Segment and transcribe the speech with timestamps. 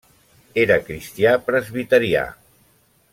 [0.61, 2.25] Era cristià presbiterià.